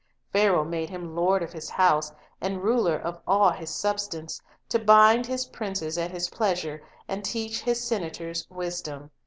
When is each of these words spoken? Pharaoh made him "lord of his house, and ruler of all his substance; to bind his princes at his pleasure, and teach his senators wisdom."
Pharaoh 0.33 0.63
made 0.65 0.89
him 0.89 1.15
"lord 1.15 1.43
of 1.43 1.53
his 1.53 1.69
house, 1.69 2.11
and 2.41 2.63
ruler 2.63 2.95
of 2.97 3.21
all 3.27 3.51
his 3.51 3.69
substance; 3.69 4.41
to 4.69 4.79
bind 4.79 5.27
his 5.27 5.45
princes 5.45 5.95
at 5.95 6.09
his 6.09 6.27
pleasure, 6.27 6.81
and 7.07 7.23
teach 7.23 7.61
his 7.61 7.83
senators 7.87 8.47
wisdom." 8.49 9.11